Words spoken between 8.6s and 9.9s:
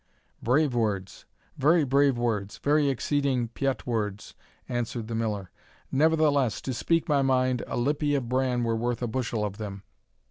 were worth a bushel of them."